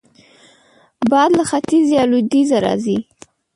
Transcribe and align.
باد 1.09 1.29
له 1.37 1.43
ختیځ 1.51 1.87
یا 1.95 2.03
لوېدیځه 2.11 2.57
راځي 2.65 2.97